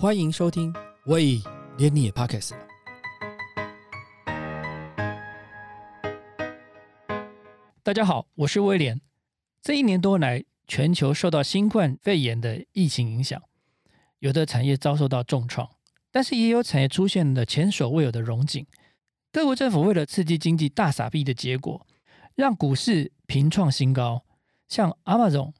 [0.00, 0.72] 欢迎收听，
[1.04, 1.42] 喂，
[1.76, 2.66] 连你也 Pockets 了。
[7.82, 9.02] 大家好，我是威廉。
[9.60, 13.42] 这一年多来，全球受到新冠肺炎的疫情影响，
[14.20, 15.68] 有的产业遭受到重创，
[16.10, 18.66] 但是也有产业出现了前所未有的荣景。
[19.30, 21.86] 各国政府为了刺激经济大撒币的结果，
[22.34, 24.24] 让股市频创新高，
[24.66, 25.52] 像 Amazon、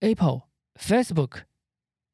[0.00, 0.42] Apple、
[0.74, 1.44] Facebook、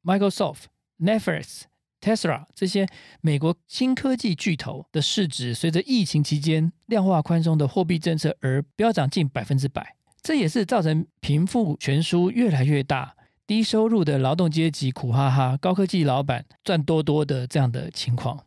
[0.05, 0.67] Microsoft。
[0.99, 1.61] Netflix、
[2.01, 2.87] Tesla 这些
[3.21, 9.95] 美国新科技巨头的市值，随着疫情期间量化宽松的货币政策而飙涨近百分之百。
[10.21, 18.43] 这也是造成贫富悬殊越来越大，低收入的劳动阶级苦哈哈，高科技老板赚多多的这样的情况。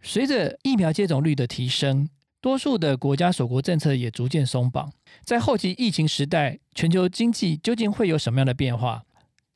[0.00, 2.08] 随着疫苗接种率的提升，
[2.40, 4.92] 多数的国家锁国政策也逐渐松绑。
[5.24, 9.02] 在后期疫情时代，全球经济究竟会有什么样的变化？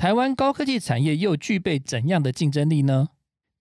[0.02, 3.11] 台湾高科技产业又具备怎样的竞争力呢？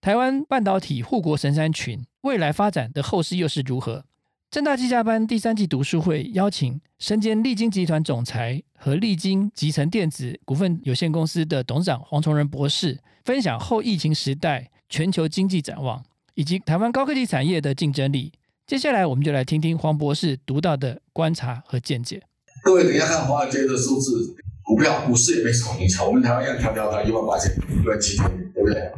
[0.00, 4.04] 台湾半导体护国神山群未来发展的后市又是如何？
[4.50, 16.04] 正大技下班第三季读书会邀请身兼利金集团总裁和利金集成电子股份有限公司的董事长黄崇仁博士，分享后疫情时代全球经济展望
[16.34, 18.32] 以及台湾高科技产业的竞争力。
[18.66, 22.20] 接下来，我们就来听听黄博士独到的观察和见解。
[22.64, 24.34] 各位，等一下看华尔街的数字。
[24.64, 28.92] 股票、股市也没什么影响，我们台湾一样调调到一万八千、一万七千，对不对？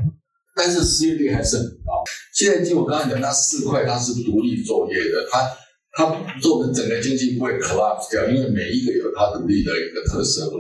[0.57, 2.05] 但是失业率还是很高。
[2.35, 5.51] 现在就我刚才讲那四块，它是独立作业的，它
[5.97, 10.51] 它做的整个经济不会 collapse 掉，因为每一个有它独立的一个特色。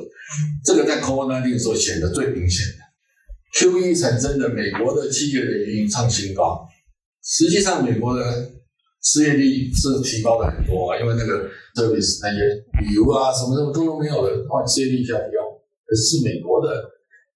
[0.64, 2.84] 这个在 COVID-19 的时候显得最明显的。
[3.60, 6.66] QE 产生的美国的企业的运营创新高，
[7.22, 8.52] 实际上美国的。
[9.06, 15.30] 失业率是提高了很多啊，因为那个 service 那些旅游啊什么什么通通没有的，换失业率下降。
[15.86, 16.70] 可是美国的，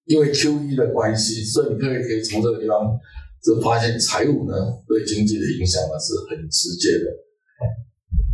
[0.05, 2.97] 因为 QE 的关系，所以你可以可以从这个地方
[3.43, 4.55] 就发现财务呢
[4.87, 7.11] 对经济的影响呢是很直接的。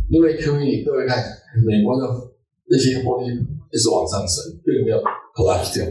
[0.08, 1.22] 因为 QE，各位看
[1.66, 2.06] 美国的
[2.70, 3.26] 那些货币
[3.70, 5.02] 一直往上升，并没有
[5.34, 5.84] collapse 掉。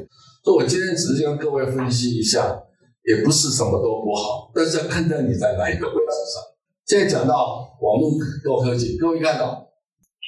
[0.44, 2.64] 所以我今天只是跟各位分析一下，
[3.04, 6.42] 也不是什么都不好，但是要看在你在哪一个位置上。
[6.86, 8.12] 现在讲到网络
[8.44, 9.65] 高科技，各位看到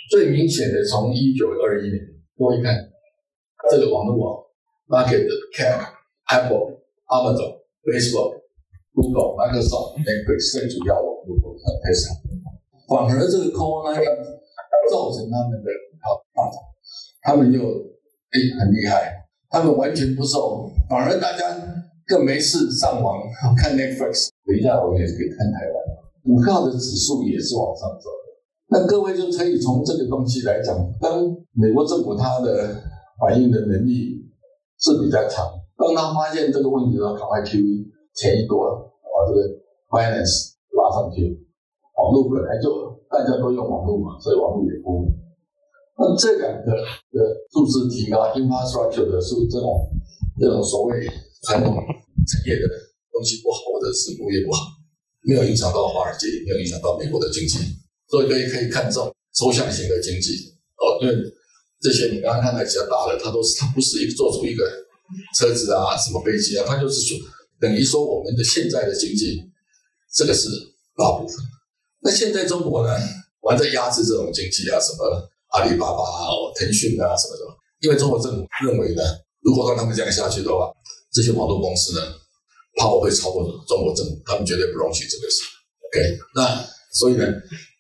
[0.10, 2.00] 最明显的，从一九二一年，
[2.38, 2.76] 各位看
[3.70, 4.40] 这个网络网
[4.88, 8.40] ，market cap，Apple、Amazon、Facebook、
[8.96, 12.08] Google、Microsoft、Netflix 最主要网络公司开始，
[12.88, 13.96] 反而这个 Corona
[14.90, 16.56] 造成他们的股票大涨，
[17.22, 17.60] 他们就
[18.32, 21.44] 哎很厉害，他们完全不受，反而大家
[22.08, 23.22] 更没事上网
[23.58, 24.30] 看 Netflix。
[24.46, 25.76] 等一下我们也可以看台湾。
[26.24, 28.08] 股票的指数也是往上走，
[28.70, 31.24] 那各位就可以从这个东西来讲，当
[31.54, 32.76] 美国政府它的
[33.20, 34.20] 反应的能力
[34.80, 35.48] 是比较强，
[35.78, 39.40] 当他发现这个问题的时候，赶快 QE 钱一多了，把这个
[39.90, 41.40] finance 拉上去，
[41.96, 45.08] 网络本来就大家都用网络嘛，所以网络也不。
[45.98, 49.90] 那这两个的数字提高，infrastructure 的数这种
[50.40, 51.08] 这种所谓
[51.48, 52.68] 传统产业的
[53.12, 54.76] 东西不好，或者是工业不好。
[55.24, 57.58] 没有影响到华尔街，也没有影响到美国的经济，
[58.10, 60.98] 所以可以可以看重抽象型的经济哦。
[61.02, 61.16] 因为
[61.82, 64.64] 这些你刚刚看到比较大的，它都是它不是一个做出一个
[65.38, 67.18] 车子啊、什么飞机啊，它就是说
[67.60, 69.44] 等于说我们的现在的经济，
[70.14, 70.50] 这个是
[70.96, 71.38] 大部分。
[72.02, 72.94] 那现在中国呢，
[73.42, 77.44] 还在压制这种经济啊，什么阿里巴巴啊、腾讯啊什么的，
[77.82, 79.04] 因为中国政府认为呢，
[79.42, 80.72] 如果让他们这样下去的话，
[81.12, 82.02] 这些网络公司呢。
[82.80, 85.42] 怕我会超过中国政府，他们绝对不容许这个事。
[85.90, 86.64] OK，那
[86.94, 87.26] 所以呢，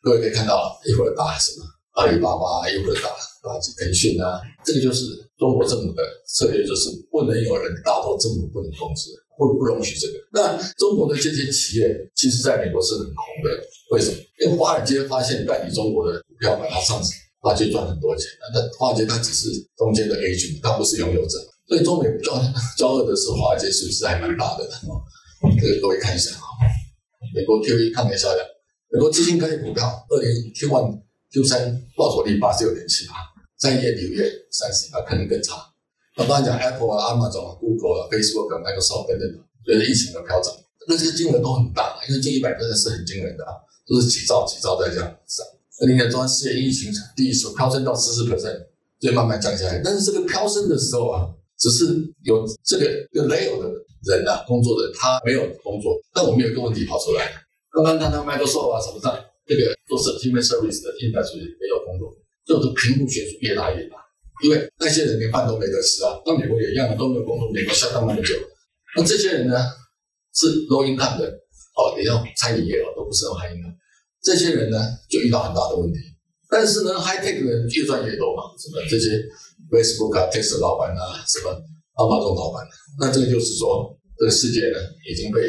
[0.07, 1.65] 各位可以看到一会儿打什么
[1.99, 3.11] 阿里巴巴，一会儿打
[3.43, 5.03] 打腾讯啊，这个就是
[5.37, 10.13] 中国政府的策略，就是不能有人大到政府不能控制，不不容许这个。
[10.31, 13.51] 那中国的这些企业，其实在美国是很红的，
[13.91, 14.15] 为什么？
[14.39, 18.31] 因为华尔街发现代理中国的股票把它上市，华尔街赚很多钱。
[18.53, 21.37] 那华尔街它只是中间的 agent，它不是拥有者。
[21.67, 22.31] 所以中美交
[22.77, 25.03] 交恶的时候，华尔街损失还蛮大的啊。
[25.59, 26.47] 这个各位看一下啊，
[27.35, 28.47] 美国 QE 抗跌销量，
[28.97, 30.99] 很多基金科技股票二零 Q one
[31.31, 33.13] Q 三报酬率八十六点七八，
[33.55, 35.53] 在业五月三十啊，可能更差。
[36.15, 40.51] 那当然讲 Apple 啊、Amazon 啊、Google 啊、Facebook、Microsoft 等等的，随着疫情的飙涨，
[40.87, 43.53] 那些金额都很大，因为近一百分是很惊人的啊，
[43.87, 45.45] 都是几兆几兆在这样涨。
[45.79, 48.65] 二零年中央世界疫情第一次飙升到十四 percent，
[48.99, 49.79] 就慢慢降下来。
[49.85, 51.29] 但是这个飙升的时候啊。
[51.59, 51.85] 只是
[52.21, 53.67] 有这个有雷欧的
[54.03, 57.31] 人呐，工作的他没有工作，但我们有一个问题跑出来。
[57.77, 59.13] 刚刚看到 Microsoft 啊什么在
[59.45, 62.09] 这个做是 human service 的，应该是没有工作，
[62.45, 63.97] 就是贫富悬殊越拉越大。
[64.43, 68.35] 因为那些人连饭都没得吃啊，到美国也一样的都没有工作，美国相当那么久。
[68.95, 69.57] 那这些人呢，
[70.33, 71.25] 是 low income 的
[71.73, 73.75] 哦，也要餐饮业哦，都不是很 high income。
[74.21, 74.77] 这些人呢，
[75.09, 75.99] 就遇到很大的问题。
[76.49, 79.21] 但是呢，high tech 的人越赚越多嘛，什么这些
[79.69, 81.49] Facebook 啊、Tesla 老板啊，什么
[81.97, 82.65] 阿马逊老板，
[82.99, 84.79] 那这个就是说，这个世界呢
[85.09, 85.41] 已经被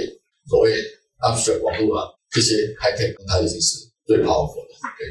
[0.49, 0.75] 所谓
[1.23, 4.73] upstream 网络啊这些 high tech 它已经是最 powerful 的。
[4.99, 5.09] 对，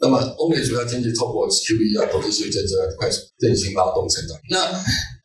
[0.00, 4.36] 那么欧美主要经济透过 QE 啊、投资性政策快速振兴拉动成长。
[4.50, 4.66] 那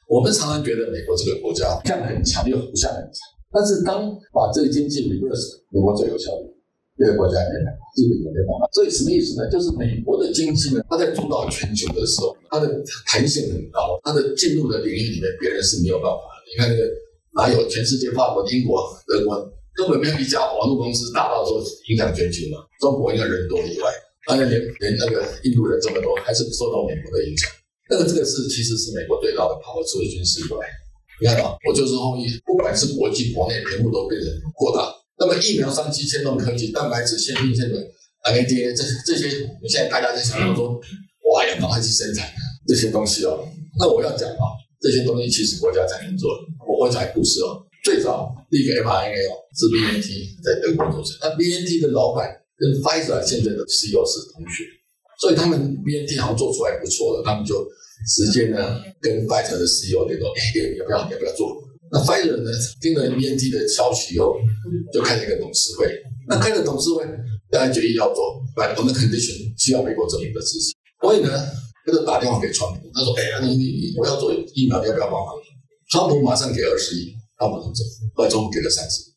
[0.07, 3.19] 我们常常觉得美国这个国家像很强又不像很强，
[3.51, 6.51] 但是当把这个经济 reverse，美国最有效率。
[6.97, 8.69] 别的国家也没办法，日本也没办法。
[8.73, 9.49] 所以什么意思呢？
[9.49, 12.67] 就是美国的经济呢，它在主导全球的时候，它的
[13.07, 16.45] 弹性很高，它的进入的领域里面，别人是没有办法的。
[16.45, 16.85] 你看那个
[17.33, 19.39] 哪有全世界，法国、英国、德国
[19.81, 21.57] 根本没有一家网络公司大到说
[21.89, 22.61] 影响全球嘛？
[22.79, 23.89] 中国应该人多以外，
[24.27, 27.49] 当然连连那个印度人这么多，还是受到美国的影响。
[27.89, 30.61] 那个这个是其实是美国最大的跑除了军事以外，
[31.19, 34.93] 你看啊，我就是后裔，不管是国际国内，全部都变成扩大。
[35.17, 37.77] 那么疫苗商机、先动科技、蛋白质、先进、先进
[38.23, 39.29] RNA 这这些，
[39.67, 40.69] 现在大家在想到说，
[41.33, 42.29] 哇，要赶快去生产
[42.67, 43.47] 这些东西哦。
[43.79, 44.45] 那我要讲啊，
[44.79, 46.29] 这些东西其实国家才能做。
[46.67, 49.17] 我我讲故事哦，最早第一个 mRNA
[49.57, 54.63] 是 BNT 在德国做成，那 BNT 的老板跟 Pfizer 现在的 CEO 是同学，
[55.19, 57.65] 所以他们 BNT 好像做出来不错的，他们就
[58.05, 60.41] 直接呢跟 Pfizer 的 CEO 联络，哎，
[60.77, 61.57] 要不要要不要做？
[61.91, 64.37] 那 Pfizer 呢，听了 BNT 的消息以后，
[64.93, 65.91] 就开了一个董事会。
[66.29, 67.03] 那开了董事会，
[67.49, 70.71] 大家决议要做，But on the condition 需要美国政府的支持。
[71.01, 71.29] 所以呢，
[71.85, 75.33] 他就打电话给川普，他说：“哎呀，你你你，我要做疫苗，要不要帮忙？”
[75.89, 77.81] 川普马上给二十亿，他马上做。
[78.13, 79.09] 后来川普给了三十。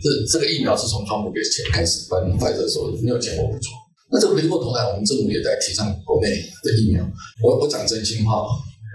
[0.00, 3.68] 这这个疫苗是从川普给钱开始，反正 Pfizer 说没有钱我不做。
[4.08, 6.30] 那这回过头来，我们政府也在提倡国内
[6.64, 7.04] 的疫苗。
[7.44, 8.48] 我我讲真心话，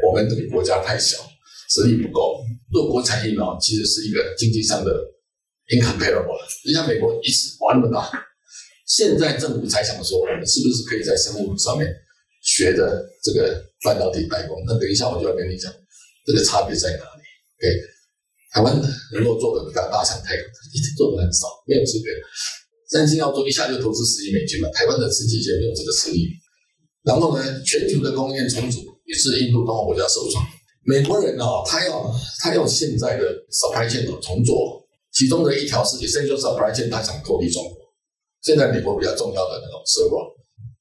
[0.07, 1.17] 我们这个国家太小。
[1.71, 4.91] 实力不够，做国产疫苗其实是一个经济上的
[5.71, 6.35] incomparable。
[6.65, 8.11] 人家美国一次花那么大，
[8.85, 11.87] 现在政府才想说，我们是不是可以在生物上面
[12.43, 14.61] 学的这个半导体代工？
[14.67, 15.71] 那等一下我就要跟你讲，
[16.25, 17.23] 这个差别在哪里
[17.55, 17.71] ？OK，
[18.51, 18.75] 台湾
[19.13, 22.05] 能够做的比较大厂太一直做的很少，没有这个。
[22.91, 26.27] 三星要做一下就投资十亿美金嘛，台湾的实际界没有这个实力。
[27.03, 30.43] 然后呢，全球的供应链重组也是印度东欧国家首创。
[30.83, 34.83] 美国人呢，他要他要现在的 supply chain 重做，
[35.13, 37.77] 其中的一条是 essential supply chain，他想脱离中国。
[38.41, 40.33] 现在美国比较重要的那种 server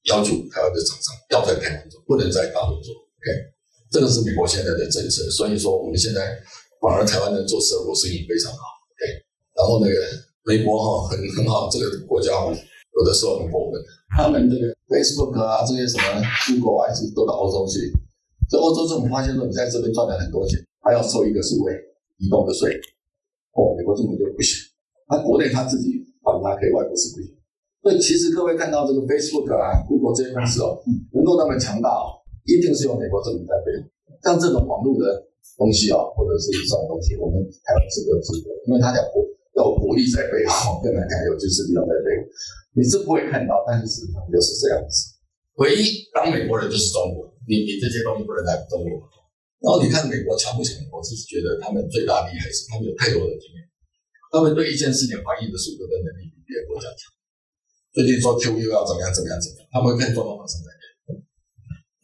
[0.09, 2.93] 要求台湾的厂商要在台湾做，不能在大陆做。
[2.93, 3.31] OK，
[3.91, 5.29] 这个是美国现在的政策。
[5.29, 6.37] 所以说，我们现在
[6.81, 8.81] 反而台湾人做 server 生意非常好。
[8.91, 9.01] OK，
[9.53, 9.95] 然后那个
[10.49, 13.77] 微博哈很很好，这个国家有的时候很过分，
[14.17, 16.03] 他们这个 Facebook 啊这些什么
[16.49, 17.93] Google 啊，一直都到欧洲去。
[18.49, 21.71] 这欧洲政府发现说，你在这边赚了很多钱，还要收一个所谓
[22.17, 22.73] 移动的税，
[23.53, 24.59] 哦，美国政府就不行。
[25.07, 27.31] 那国内他自己反他可以，外国是不行。
[27.81, 30.83] 所以其实各位看到这个 Facebook 啊、Google 这些公司哦，
[31.13, 33.87] 能够那么强大哦，一定是有美国政府在背后。
[34.21, 35.30] 像这种网络的
[35.61, 39.21] 东西啊，或者是这种东西，我们台湾是不资格，因为他讲国
[39.53, 42.25] 要有国力在背后，更难看有军事力量在背后，
[42.73, 45.21] 你是不会看到，但是事实上就是这样子。
[45.61, 47.29] 唯一当美国人就是中国。
[47.49, 49.01] 你你这些东西不能来中国，
[49.65, 50.77] 然后你看美国强不强？
[50.93, 53.65] 我是觉得他们最大厉害是他们有太多的经验，
[54.29, 57.09] 他们对一件事情反应的速度跟能力比别的国家强。
[57.97, 61.17] 最近说 Q 又要怎么样怎么样怎么样，他们会看状况马上改变。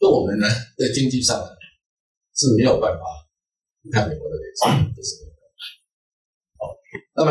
[0.02, 0.44] 那我们呢，
[0.76, 1.38] 在经济上
[2.34, 3.06] 是没有办法
[3.90, 5.56] 看美国的脸色，这是没有办法。
[6.58, 6.62] 好，
[7.14, 7.30] 那么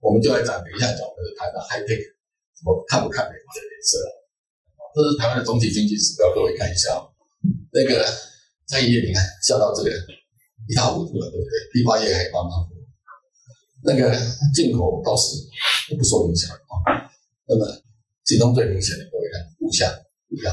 [0.00, 2.02] 我们就来讲，等一下讲我们的谈的 high tech，
[2.64, 3.98] 我看不看美国的脸色？
[4.90, 6.90] 这是台湾的总体经济指标，各位看一下。
[7.72, 8.04] 那个
[8.66, 9.90] 餐饮业，你看笑到这个
[10.68, 11.52] 一塌糊涂了，对不对？
[11.72, 12.68] 第八页还蛮忙。
[13.82, 14.12] 那个
[14.52, 15.46] 进口倒是
[15.96, 16.50] 不受影响
[16.84, 17.08] 啊。
[17.46, 17.64] 那么
[18.24, 19.90] 其中最明显的，各位看股价，
[20.28, 20.52] 股票，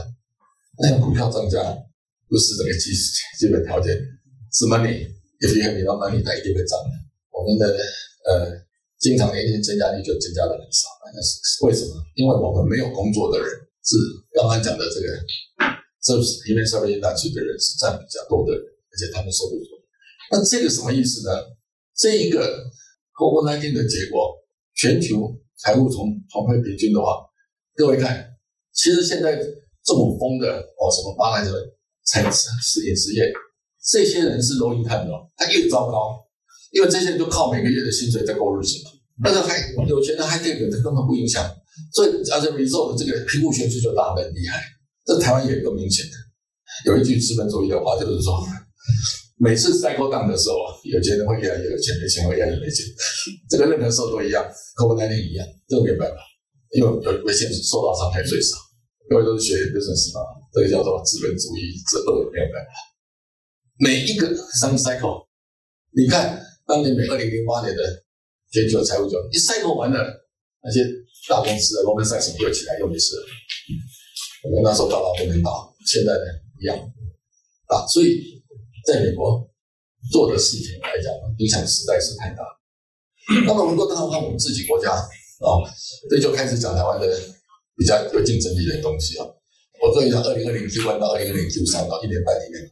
[0.80, 1.60] 那个股票增加
[2.30, 2.92] 不是这个基
[3.40, 3.92] 基本条件，
[4.54, 6.94] 是 money，也是很明 money，它一定会涨的。
[7.32, 7.66] 我们的
[8.26, 8.54] 呃
[8.98, 11.94] 经常年薪增加率就增加的很少，那是为什么？
[12.16, 13.50] 因为我们没有工作的人，
[13.84, 13.96] 是
[14.34, 15.08] 刚刚讲的这个。
[16.00, 19.76] 这是因为上面大区的人是占比较多的人，而且他们收入多。
[20.32, 21.36] 那这个什么意思呢？
[21.98, 22.64] 这一个
[23.20, 24.38] COVID-19 的结果，
[24.74, 27.28] 全球财务从从会平均的话，
[27.76, 28.26] 各位看，
[28.72, 29.36] 其实现在
[29.84, 30.48] 这么疯的
[30.80, 31.52] 哦，什么巴来的
[32.06, 33.26] 产实验实业，
[33.90, 36.20] 这些人是容易看的，他越糟糕，
[36.72, 38.92] 因为这些人就靠每个月的薪水在过日子嘛。
[39.24, 41.44] 但是还有钱的还这个，他根本不影响，
[41.94, 44.62] 所以而且 result 这个贫富悬殊就大得很厉害。
[45.06, 48.46] 这台湾也有个明显的，有一句资本主义的话，就是说，
[49.40, 52.86] 每次 cycle down 的时候，有钱人会越来越有钱，没钱会越来越没钱。
[53.50, 56.18] 这个任何时候都一样，COVID 一样，这个没办法，
[56.76, 58.58] 因为有危险受到伤害最少。
[59.10, 60.20] 各位都是学 business 嘛，
[60.54, 62.70] 这个叫做资本主义之恶，没有办法。
[63.80, 65.28] 每一个商 cycle，
[65.92, 68.04] 你看当年美二零零八年的
[68.52, 70.02] 全球财务就一 cycle 完了，
[70.64, 70.82] 那些
[71.30, 73.24] 大公司的 Goldman Sachs 又起来又没事了。
[74.44, 76.26] 我们那时候大到不能倒，现在呢
[76.60, 76.76] 一样
[77.68, 78.42] 啊，所以
[78.86, 79.48] 在美国
[80.12, 82.42] 做的事情来讲，影响实在是太大。
[83.46, 85.48] 那么回过头来看我们自己国家啊，
[86.10, 87.06] 这就开始讲台湾的
[87.76, 89.26] 比较有竞争力的东西啊。
[89.84, 92.72] 我做一下二零二零 Q 1到二零二零 Q 三到一年半里面，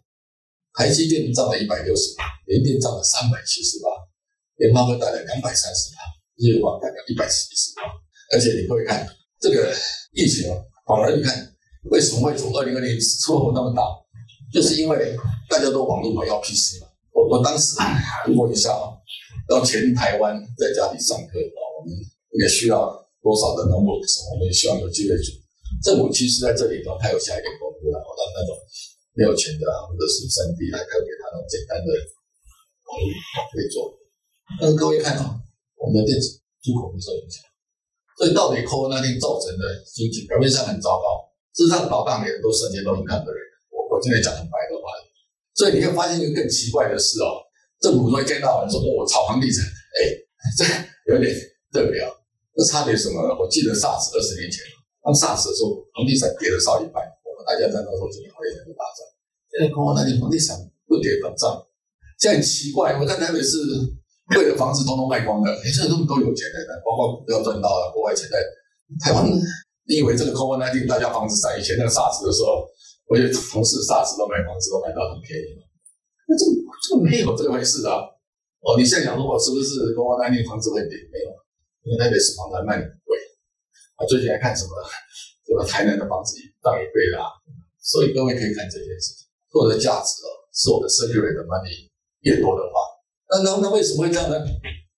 [0.78, 3.90] 台积电涨了一百六十八，联电涨了三百七十八，
[4.58, 6.02] 联发科带来两百三十八，
[6.38, 7.82] 日光代表一百七十八。
[8.34, 9.08] 而且你会看
[9.40, 9.74] 这个
[10.14, 10.50] 疫情，
[10.86, 11.52] 反而你看。
[11.92, 13.86] 为什么会从二零二零出口那么大？
[14.52, 15.16] 就是因为
[15.48, 16.88] 大家都网络嘛，要 PC 嘛。
[17.14, 17.78] 我我当时
[18.36, 18.90] 问一下啊，
[19.52, 21.94] 要全台湾在家里上课啊，我们
[22.42, 22.90] 也需要
[23.22, 24.02] 多少的 notebook？
[24.34, 25.30] 我们也希望有机会做。
[25.84, 28.58] 政府其实在这里头，他有下一点功夫的，我让那种
[29.16, 31.90] 没有钱的或者是三 D 来特给他那种简单的
[32.86, 33.08] 网络
[33.50, 33.96] 可以做。
[34.62, 35.40] 但是各位看啊，
[35.80, 37.42] 我们的电子出口不受影响，
[38.20, 41.32] 所以到底 QE 那天造成的经济表面上很糟糕。
[41.56, 43.40] 事实上，老大年都瞬间都很看的人，
[43.72, 44.92] 我我今天讲很白的话，
[45.56, 47.40] 所以你会发现一个更奇怪的事哦，
[47.80, 50.12] 政府说一天到晚说我炒房地产，哎，
[50.60, 50.62] 这
[51.14, 51.32] 有点
[51.72, 52.12] 特别啊。
[52.58, 53.20] 那差别什么？
[53.40, 54.64] 我记得 SARS 二十年前，
[55.02, 57.04] 当 SARS 的时候，房地产跌了少一半，
[57.46, 59.06] 大家在那时候就行业才会大涨。
[59.54, 60.58] 现在空空那年房地产
[60.90, 61.62] 不跌反涨，
[62.18, 63.62] 现在很奇怪，我在台北市
[64.34, 68.42] 贵的房子通通卖光了，哎，现在他们都有钱的，包括股票赚到了，国外钱在
[69.00, 69.24] 台湾。
[69.88, 71.54] 你以为这个 COVID 1 9大家房子涨？
[71.54, 72.66] 以前那个 SARS 的时候，
[73.06, 75.62] 我有同事 SARS 都买房子都买到很便宜
[76.26, 76.42] 那这
[76.90, 78.02] 这个没有这个回事啊！
[78.66, 80.98] 哦，你现在想说我是不是 COVID 1 9房子会跌？
[81.14, 81.30] 没有，
[81.86, 83.14] 因为台北市房子卖很贵。
[83.94, 84.74] 啊，最近还看什么？
[85.46, 87.30] 这个台南的房子当一倍啦。
[87.80, 91.88] 所以各位可以看这件事情，我的价值哦，是我的 circulate money
[92.22, 92.82] 越多的话，
[93.30, 94.36] 那那那为什么会这样呢？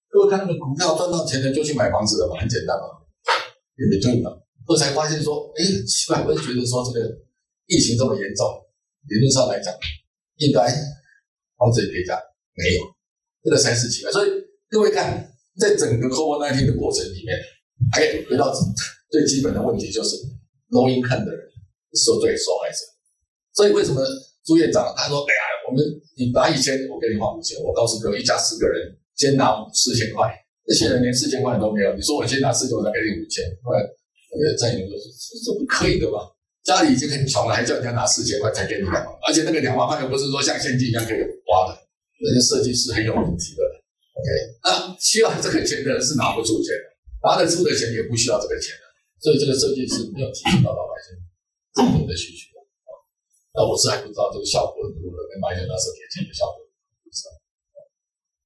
[0.10, 2.88] 各位看那个股票赚到钱的就去买房子了嘛，很简单嘛，
[3.76, 4.32] 也没对嘛。
[4.66, 7.08] 后才发现说，哎，奇怪，我就觉得说，这个
[7.68, 8.48] 疫情这么严重，
[9.08, 9.74] 理论上来讲，
[10.38, 10.68] 应该
[11.58, 12.20] 房子也跌价，
[12.56, 12.82] 没有，
[13.44, 14.12] 这个才是奇怪。
[14.12, 14.30] 所以
[14.70, 17.38] 各位看，在整个 COVID-19 的过程里面，
[17.94, 18.54] 哎，回到
[19.10, 20.16] 最基本的问题就是
[20.70, 21.50] low income 的人
[21.94, 22.78] 是最受害者。
[23.54, 24.02] 所以为什么
[24.46, 25.84] 朱院长他说，哎呀，我们
[26.18, 30.32] 你拿一千，我给你花五千，我告诉各位，一家四个人先拿四千块，
[30.66, 33.82] 这些人连四千块都没有，你说我先拿四千，我再给你五千，后来。
[34.30, 35.00] 那个战友就说
[35.42, 36.20] ：“这不可以的吧？
[36.62, 41.80] 家里已经很穷了，还叫人家拿四千块才给你两万，而且那个两万块又不是说像现金一样可以花的，
[42.20, 43.64] 那些设计师很有问题的。
[43.64, 44.28] OK，
[44.68, 46.86] 那需要这个钱的人是拿不出钱的，
[47.24, 48.84] 拿得出的钱也不需要这个钱的，
[49.20, 51.18] 所以这个设计是没有提醒到老百姓
[51.74, 52.92] 真正的需求的啊。
[53.58, 56.62] 那我是还不知道这个效果如何，跟买点那时候给钱的效果
[57.04, 57.34] 不知道。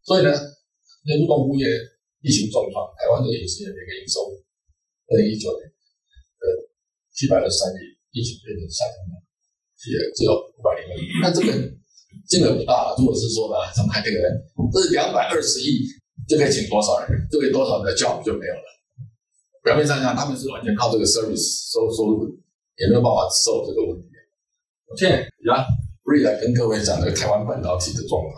[0.04, 0.32] 所以呢，
[1.06, 1.68] 那个动物业
[2.24, 4.32] 疫情状况，台湾这个影视业的一个营收，
[5.12, 5.68] 二零一九年。”
[6.42, 6.46] 呃，
[7.14, 7.78] 七百二十三亿，
[8.18, 9.22] 疫情变成下降了，
[9.94, 11.06] 也只有五百零二亿。
[11.22, 11.54] 那这个
[12.26, 12.98] 金额不大了。
[12.98, 14.18] 如果是说呢，咱们看这个，
[14.74, 15.86] 这是两百二十亿
[16.28, 18.66] 就可以请多少人，就可以多少人的 job 就没有了。
[19.64, 22.30] 表面上讲，他们是完全靠这个 service 收收入，
[22.78, 24.08] 也没有办法受这个问题。
[24.88, 25.66] 我现在来
[26.04, 28.34] 瑞来跟各位讲这个台湾半导体的状况。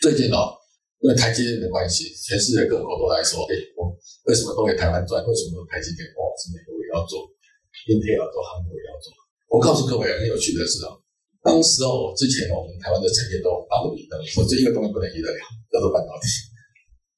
[0.00, 0.56] 最近哦，
[1.00, 3.92] 因为台积电的关系，全世界各国都在说，哎，我
[4.26, 5.22] 为什么都给台湾赚？
[5.24, 6.86] 为什么台积电哦是美国也？
[6.94, 7.28] 要做
[7.90, 9.12] ，Intel 做，韩国也要做。
[9.52, 10.96] 我告诉各位很有趣的是啊，
[11.42, 15.36] 当时候之前我们台湾的产业都大陆赢的，说这一个东西不能赢得了，
[15.68, 16.24] 叫做半导体。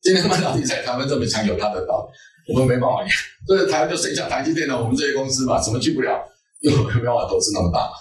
[0.02, 2.10] 今天半导体在台湾这么强，有它的道理，
[2.48, 3.08] 我们没办法赢。
[3.46, 6.16] 所以台湾就剩下台积电了，我们这些公司嘛，怎么去不了？
[6.60, 7.94] 又没办法投资那么大嘛。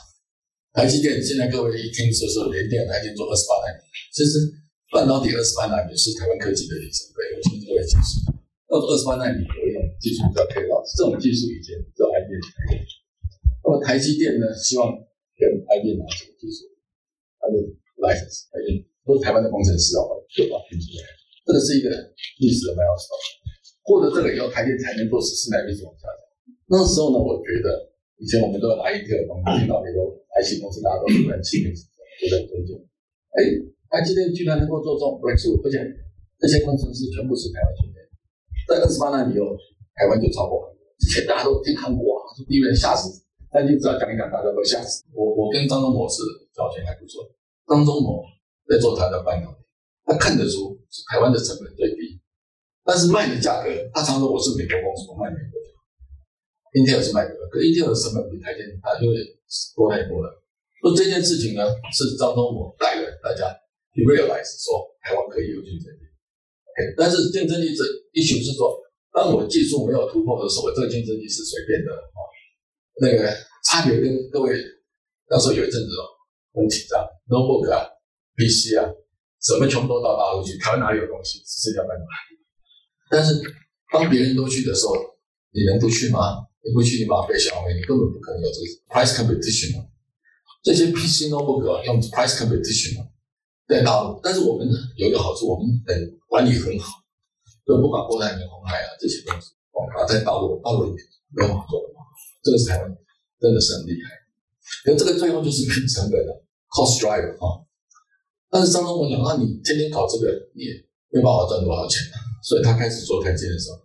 [0.73, 4.39] 台积电现在各位一听说是联电，台积电做二十八纳米，其实
[4.91, 8.21] 半导体二十八纳米是台湾科技的里程碑，我听各位解释，
[8.69, 9.45] 到二十八纳米。
[9.97, 12.85] 技术叫 K 老师，这种技术以前只有 IBM 才有。
[13.65, 16.69] 那么台积电呢，希望跟 IBM 拿这个技术，
[17.41, 17.57] 它的
[17.97, 21.03] license，台积都是台湾的工程师哦，就把拼出来。
[21.49, 21.89] 这个是一个
[22.37, 23.46] 历史的 milestone。
[23.87, 26.21] 获得这个以后，台积才能做十四纳米往下走。
[26.67, 27.87] 那时候呢，我觉得
[28.19, 29.97] 以前我们都要拿一个，我们听到那个
[30.43, 32.75] IC 公司大家都很气愤，都在尊敬。
[33.31, 33.39] 哎，
[33.87, 35.79] 台积电居然能够做这种 breakthrough，而且
[36.35, 38.03] 这些工程师全部是台湾训练，
[38.67, 39.55] 在二十八纳米后。
[39.97, 40.69] 台湾就超过，
[41.01, 43.09] 之前大家都听韩国啊，就第一人吓死，
[43.49, 45.09] 但你只要讲一讲，大家都吓死。
[45.11, 46.21] 我我跟张忠谋是
[46.53, 47.25] 交情还不错，
[47.65, 48.21] 张忠谋
[48.69, 49.57] 在做他的半导体，
[50.05, 50.77] 他看得出
[51.09, 52.06] 台湾的成本最低，
[52.87, 55.67] 但是卖的价格，他常说我是美国公司，我卖美国的。
[56.71, 59.19] Intel 是卖的，可 Intel 的成本比台积电大，因为
[59.75, 60.31] 多太多了。
[60.79, 63.51] 所以这件事情呢，是张忠谋带了大家
[63.91, 66.07] 去 realize 说台湾可以有竞争力。
[66.71, 67.83] OK，但是竞争力这
[68.15, 68.71] issue 是说，
[69.11, 72.23] 当我技术没有突破的时候，这个竞争力是随便的哦。
[73.03, 73.27] 那个
[73.67, 74.55] 差别跟各位
[75.27, 76.07] 那时候有一阵子哦
[76.55, 77.83] 很紧张，notebook 啊、
[78.39, 78.87] PC 啊，
[79.43, 81.43] 什么全部都到大陆去，台湾哪里有东西？
[81.43, 82.36] 只剩下半导体。
[83.09, 83.41] 但是
[83.91, 84.93] 当别人都去的时候，
[85.51, 86.45] 你能不去吗？
[86.63, 89.87] 你不去，你马被消灭，你根本不可能有这个 price competition。
[90.63, 92.99] 这些 PC notebook 用 price competition
[93.67, 96.99] 在大陆，但是我们有一个好处，我们很管理很好，
[97.65, 100.99] 就不管国泰、红海啊这些东西，广告在大陆大陆里面
[101.31, 101.95] 没有做的。
[102.43, 102.97] 这个是台湾
[103.39, 104.11] 真的是很厉害。
[104.83, 106.31] 可这个最后就是拼成本的
[106.67, 107.63] cost driver 啊。
[108.49, 110.73] 但是张忠谋讲，那你天天搞这个，你也
[111.11, 112.01] 没办法赚多少钱。
[112.43, 113.77] 所以他开始做台积的时候，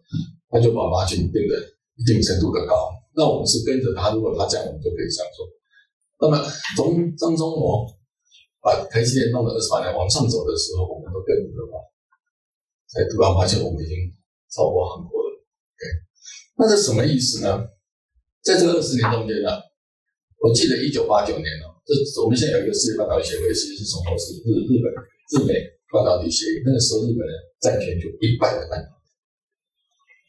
[0.51, 1.55] 他就把 margin 定的
[1.97, 2.93] 一定程度的高。
[3.15, 5.47] 那我们是跟着他，如果他这样，我们就可以这样做。
[6.21, 6.39] 那么
[6.77, 7.87] 从张忠谋
[8.63, 11.83] 把台积电弄了二十八年往上走的时候，我们都跟着的话，
[12.89, 13.97] 才突然发现我们已经
[14.55, 15.29] 超过韩国了。
[15.35, 15.83] OK，
[16.59, 17.69] 那这什么意思呢？
[18.43, 19.51] 在这个二十年中间呢，
[20.39, 24.91] 我记得一九八九年呢，这我们现在有一个世界半导体协会，其实是从头是日日本
[25.31, 25.55] 日美
[25.93, 29.05] 半导体协议，那个时候日本人占全球一半的半导体。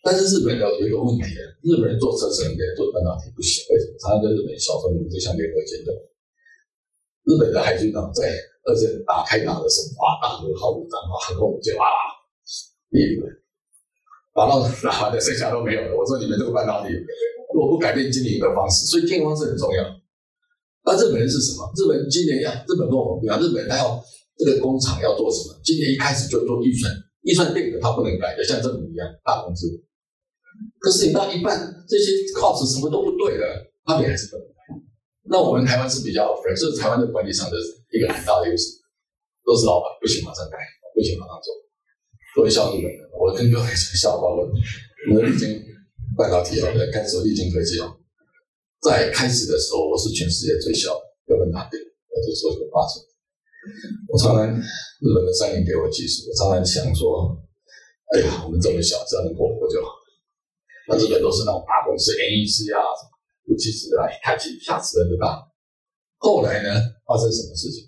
[0.04, 1.24] 但是日本人有一个问题，
[1.64, 3.64] 日本人做车子很厉害，做半导体不行。
[3.72, 3.96] 为什么？
[3.96, 5.96] 常常跟日本小说，你们就像联合舰队，
[7.24, 8.28] 日本的海军呢，在
[8.68, 11.88] 二战打开打的时候，哇，大和号武战哇，航空母舰哇，
[12.92, 13.32] 灭日本，
[14.36, 15.96] 打到打完的剩下都没有了。
[15.96, 16.92] 我说你们这个半导体，
[17.56, 19.88] 如果不改变经营的方式，所以经营方式很重要。
[20.84, 21.64] 那日本人是什么？
[21.80, 24.04] 日本今年呀，日本跟我们不一样，日本他要
[24.38, 25.60] 这个工厂要做什么？
[25.64, 29.68] 今年一开始就做预算，预算定的他不能改的，像政府一样大公司。
[30.80, 34.54] 可是你到一半，这些 cost 什么都不对了，他们还是不能改。
[35.26, 37.58] 那我们台湾是比较 fair，这是台湾的管理上的
[37.92, 38.78] 一个很大的优势，
[39.46, 40.58] 都是老板不行马上改，
[40.94, 41.54] 不行马上做，
[42.36, 43.10] 做效日本的。
[43.16, 45.62] 我跟各位讲笑话，我我们历经
[46.18, 47.96] 半导体哦，开始历经科技哦，
[48.82, 51.78] 在开始的时候，我是全世界最小的，根本打不
[52.12, 53.02] 我就说这个八成。
[54.12, 57.32] 我常常日本的三菱给我技术，我常常想说，
[58.14, 59.90] 哎呀，我们这么小，只要能过活就好。
[60.88, 63.16] 那日本都是那种大公司，NEC 啊，什么，
[63.48, 65.40] 尤其是啊，开启吓死人的大。
[66.20, 66.70] 后来呢，
[67.08, 67.88] 发生什么事情？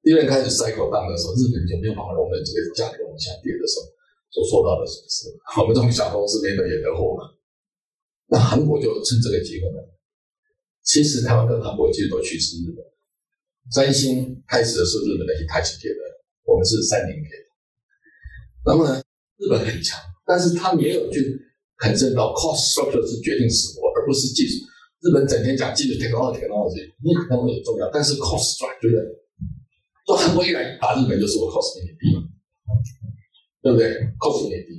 [0.00, 3.92] 第二开始 cycle down 的时候，日本就没有办法容忍这个价格往下跌的时候，
[4.32, 5.28] 所受到的损失。
[5.60, 7.28] 我们这种小公司没得也得货嘛。
[8.32, 9.84] 那韩国就趁这个机会呢，
[10.82, 12.80] 其实台湾跟韩国其实都趋势日本。
[13.70, 16.00] 三星开始的是日本的开启给的，
[16.44, 17.46] 我们是三菱给的。
[18.66, 19.02] 那么呢，
[19.38, 21.46] 日本很强，但是他没有去。
[21.82, 24.60] 很深到 cost structure 是决定死活，而不是技术。
[25.00, 29.00] 日本整天讲技术，technology，technology，你可能很重要，但是 cost structure，
[30.04, 32.20] 说韩国一来打日本就是我 cost 比你低，
[33.64, 34.76] 对不对？cost 比你低。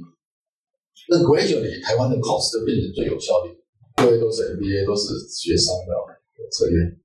[1.09, 3.57] 那 gradually 台湾的 cost 就变成最有效率。
[3.97, 5.89] 各位都是 MBA，都是学商的，
[6.53, 7.01] 策略。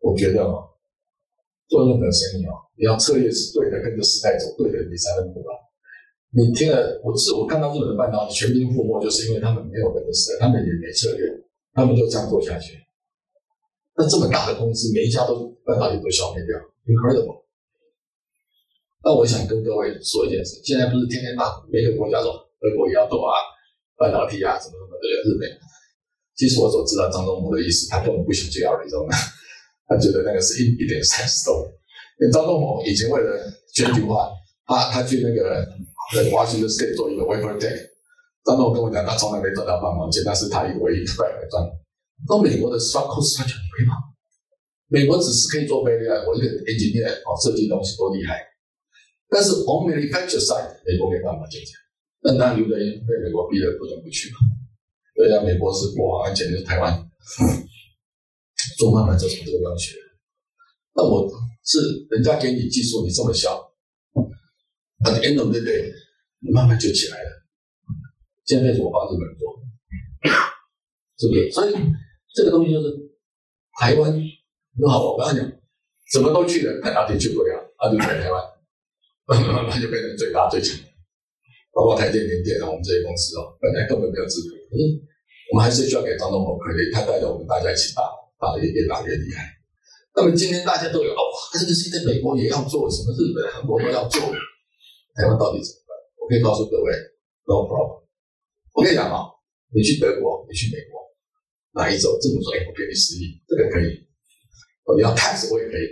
[0.00, 0.68] 我觉得哦，
[1.74, 5.50] 做任何生意哦，你要策略是对的，跟着时代走对的，你才能活到。
[6.30, 11.26] 你听了，我是我看到日本的半导体全军覆没，就是因为他们没有本事，他们也没策略，
[11.74, 12.78] 他们就这样做下去。
[13.98, 16.54] 那这么大的公司，每一家都半导体都消灭掉
[16.86, 17.42] ，incredible。
[19.02, 22.30] 那我想跟各位说一件事，现在不是天天大每个国家说
[22.62, 23.34] 德国也要做啊，
[23.98, 25.50] 半导体啊什么什么的，日本。
[26.38, 29.14] 其实我所知道张忠谋的意思，他根本不想去亚利桑那，
[29.86, 31.64] 他觉得那个是一一点 sense 都
[32.18, 32.32] 没有。
[32.32, 34.30] 张忠谋以前为了全球化，
[34.66, 35.66] 他他去那个。
[36.14, 37.80] 在华盛顿 State 做一个 wafer tech，
[38.44, 41.64] 张总跟我讲，他从来没赚到半毛钱，但是他唯一赚来赚。
[42.28, 43.96] 到美国的 structure 完全没嘛，
[44.88, 48.36] 美国只是可以做 value，我一个 engineer 哦，设计东西多厉害。
[49.30, 51.72] 但是 on manufacture side，美国没办法进去，
[52.20, 54.36] 那当然有的人被美国逼得不得不去嘛。
[55.16, 56.92] 对啊，美国是国防安全，就是台湾
[58.76, 59.96] 做慢慢就从这个方学。
[60.94, 61.30] 那我
[61.64, 63.72] 是人家给你技术，你这么小。
[65.04, 65.92] At the end of the day，
[66.40, 67.30] 你慢慢就起来了。
[68.44, 69.56] 现在是我帮日本人做，
[71.18, 71.50] 是不是？
[71.50, 71.74] 所以
[72.34, 72.94] 这个东西就是
[73.80, 75.12] 台湾很好。
[75.12, 75.44] 我刚刚讲，
[76.12, 77.56] 什么都去了，但哪里去不了？
[77.76, 78.42] 啊，就在台湾，
[79.26, 80.78] 那就变成最大最强。
[81.72, 84.54] 包括台电、联电啊，我们这些公司哦，本来根本没有资格。
[84.70, 84.82] 可是
[85.50, 88.02] 我们还是需要给张东谋可以，他带着我们大家一起打，
[88.38, 89.50] 打的越打越厉害。
[90.16, 94.20] 那么今天大家都有哦，这个现在美国也要做，什么日本、韩国都要做，
[95.14, 95.90] 台湾到底怎么办？
[96.22, 96.92] 我可以告诉各位
[97.44, 98.06] ，no problem。
[98.72, 99.26] 我跟你讲啊，
[99.74, 101.02] 你去德国，你去美国，
[101.74, 104.06] 哪一种政府说，哎，我给你十亿，这个可以，
[104.96, 105.86] 你要 tax 我也可以，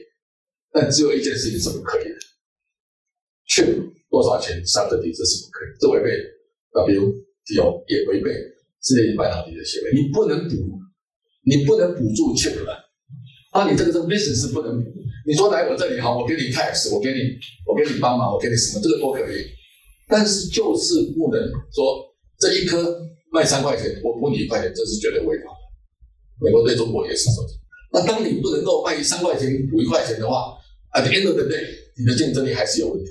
[0.73, 2.19] 但只有一件事情是不可以的，
[3.47, 3.63] 去
[4.11, 6.11] 多少钱 subsidy 这是不可以，这违背
[6.75, 8.31] WTO 也违背
[8.83, 10.57] 世界半导体的协会，你不能赌，
[11.45, 12.73] 你不能补助 chip 的，
[13.51, 14.79] 啊，你这个这个 business 是不能，
[15.27, 17.19] 你说来我这里好，我给你 tax，我给你，
[17.67, 19.47] 我给你帮忙，我给你什么，这个都可以，
[20.09, 23.01] 但是就是不能说这一颗
[23.33, 25.63] 卖三块钱，我补你一块钱，这是绝对违法的。
[26.45, 27.51] 美国对中国也是这样。
[27.93, 30.55] 那当你不能够卖三块钱补一块钱的话
[30.95, 31.63] ，at the end of the day，
[31.99, 33.11] 你的竞争力还是有问题。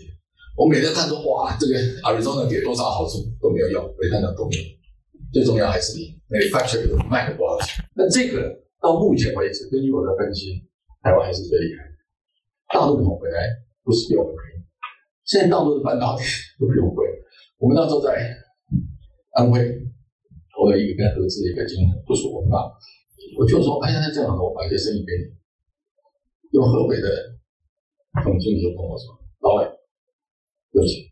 [0.57, 4.63] 我每天看说，哇，这个 Arizona 给多少好处都没有用，没看到都没有。
[5.31, 7.83] 最重要还是你 manufacturer 卖了多少钱。
[7.95, 10.63] 那这个到目前为止，根据我的分析，
[11.01, 11.91] 台湾还是最厉害的。
[12.73, 13.47] 大陆买回来
[13.83, 14.63] 不是比我们便宜，
[15.25, 16.23] 现在大陆的半导体
[16.59, 17.05] 都比我们贵。
[17.57, 18.15] 我们那时候在
[19.37, 19.59] 安徽
[20.55, 22.71] 投了一个跟合资的一个金额，不是我们吧？
[23.37, 25.31] 我就说，哎呀，那这样子，我把一些生意给你。
[26.51, 27.07] 用河北的
[28.23, 29.71] 总经理就跟我说：“老板，
[30.73, 31.07] 对不起，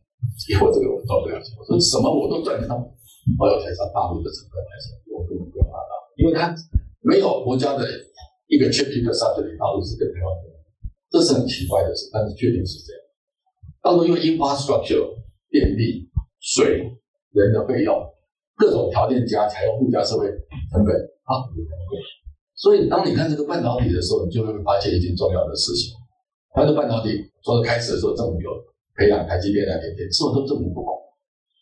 [0.52, 2.76] 以后这个我做不了钱。”我说：“什么我都赚得到，
[3.38, 6.56] 我要台上大陆的成本来说，我根本不用拿到，因为他
[7.02, 7.86] 没有国家的
[8.48, 10.50] 一个 chip 一个 subsidy，大陆是跟台湾的，
[11.12, 13.02] 这是很奇怪的事，但是确定是这样。
[13.84, 15.04] 大陆因为 infrastructure、
[15.50, 16.90] 电力、水、
[17.32, 17.96] 人的费用，
[18.56, 20.28] 各种条件加起来，要附加社会
[20.72, 20.96] 成本
[21.28, 21.46] 啊。”
[22.60, 25.96] 所以，当你看这个半导体的时候，你就会发现一件重要的事情：，
[26.52, 28.52] 它的半导体说开始的时候，政府有
[28.98, 30.92] 培养台积电啊、联电，之后都政府不管。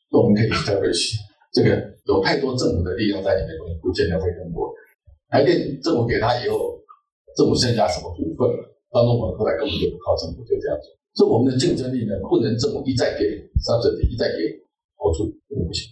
[0.10, 1.13] 那我们可以 establish
[1.58, 1.74] 这个
[2.06, 4.70] 有太多政府的力量在里面，不见得会通过。
[5.26, 6.78] 台电政府给他以后，
[7.34, 8.46] 政府剩下什么股份？
[8.93, 10.93] 当中我们后来根本就不靠政府，就这样做。
[11.17, 13.26] 所以我们的竞争力呢，不能政府一再给
[13.65, 14.54] 上这里，一再给
[15.02, 15.89] 好处，不行。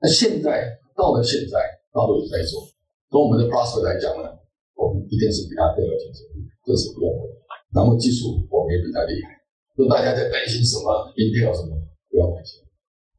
[0.00, 1.60] 那现在到了现在，
[1.92, 2.64] 大陆也在做。
[3.12, 4.24] 从我们的 process 来讲呢，
[4.72, 7.28] 我们一定是比他更有竞争力，这是不用的。
[7.76, 9.36] 然后技术我们也比他厉害。
[9.76, 11.76] 就大家在担心什么 Intel 什么，
[12.08, 12.64] 不要担心，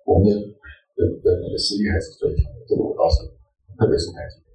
[0.01, 0.33] 我们的
[0.95, 2.63] 的的那个实力还是最强的。
[2.65, 3.29] 这个我告诉你，
[3.77, 4.49] 特别是台积电。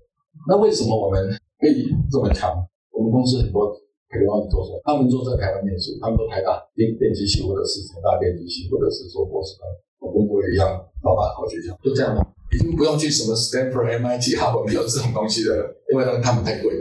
[0.48, 1.28] 那为什么我们
[1.60, 2.56] 可以这么强？
[2.90, 3.70] 我们公司很多
[4.08, 9.64] 台湾做出来，他们都在台湾念书，他们都台大电电机系，或者是成大电机系，或者是做博士班，
[10.00, 10.68] 我跟我也一样，
[11.04, 12.20] 老板好学校，就这样吗？
[12.50, 15.54] 已经不用去什么 Stanford、MIT、哈佛，没有这种东西的，
[15.92, 16.74] 因为他们太贵。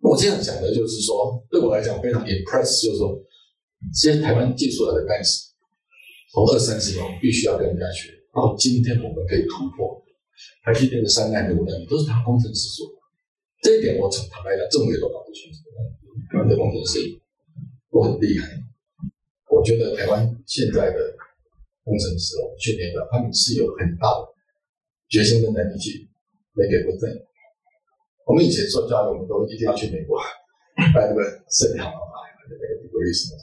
[0.00, 3.20] 我这样讲的就是说，对我来讲非常 impress，就是说，
[3.92, 5.52] 这些台湾技术来的 guys，
[6.32, 10.02] 从二三十年必须要跟人家学，到今天我们可以突破，
[10.62, 12.96] 台积电的三代、五代都是他工程师做的。
[13.62, 15.58] 这一点我坦白讲，政府也都搞不清楚。
[16.30, 16.98] 台湾的工程师
[17.90, 18.46] 都很厉害。
[19.50, 20.98] 我觉得台湾现在的
[21.82, 24.30] 工程师哦，训练的他们是有很大的。
[25.10, 26.08] 决心跟能力去
[26.54, 27.10] 没给不正。
[28.24, 30.16] 我们以前做教育，我们都一定要去美国
[30.94, 32.14] 办那个圣堂啊，
[32.46, 33.34] 那个美国历史。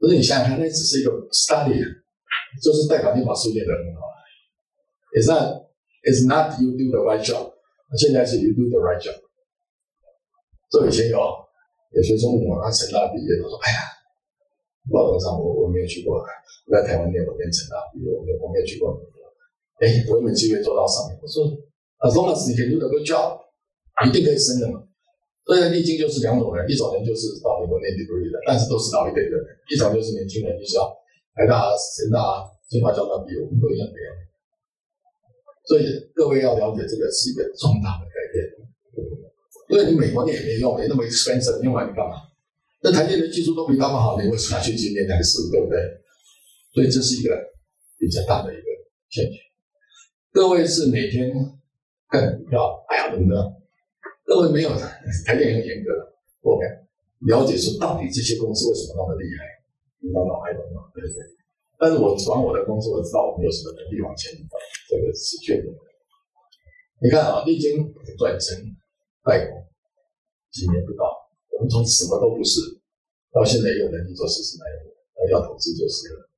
[0.00, 1.76] 可是你想想看，那只是一个 study，
[2.62, 4.10] 就是代表你把书念得很好。
[5.14, 5.66] It's not,
[6.06, 7.54] it's not you do the right job，
[7.98, 9.18] 现在是 you do the right job。
[10.70, 13.78] 这以前有有学中文，他成大毕业，他说：“哎呀，
[14.86, 18.94] 报道上我我没有去过，我在台湾念，我念成大毕业，我没我没有去过。”
[19.82, 21.18] 哎，我有没有机会做到上面？
[21.18, 21.42] 我说
[22.06, 23.40] ，as long as 你可以 do the good job，
[24.06, 24.78] 一定可以升的嘛。
[25.42, 30.86] 所以历经就是两种人，一种人就是到美国念 degree 的，但是都是老一辈的人；一种就是年轻人，就是要
[31.34, 33.94] 台大、成大、清华、交大毕业，我们都一样的。
[35.64, 38.42] 所以各位要了解，这个是一个重大的改变。
[39.70, 42.16] 因为你美国念也没用，你那么 expensive，用来你干嘛？
[42.82, 45.38] 那台积的技术都比他们好，你为什么要去今年台式？
[45.52, 45.78] 对不对？
[46.74, 47.38] 所以这是一个
[47.98, 48.62] 比较大的一个
[49.10, 49.38] 欠缺。
[50.32, 51.30] 各位是每天
[52.08, 53.52] 看股票，哎呀，怎么的？
[54.24, 56.66] 各位没有台电很严格的，我们
[57.28, 59.44] 了解说到底这些公司为什么那么厉害，
[60.00, 60.40] 你懂吗？
[60.42, 60.88] 还懂吗？
[60.92, 61.22] 对不对？
[61.80, 64.56] 但是我做完我的工作，我知道我们有什么能力往前走，
[64.88, 65.78] 这个是确定的。
[67.00, 67.80] 你看啊，历经
[68.20, 68.52] 转成
[69.24, 69.64] 代工
[70.52, 71.08] 几年不到，
[71.56, 72.60] 我们从什么都不是，
[73.32, 74.72] 到现在有能力做实施那一
[75.16, 76.28] 那要投资就是了，